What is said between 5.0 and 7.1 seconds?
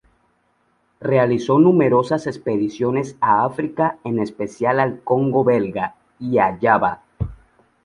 Congo Belga, y a Java.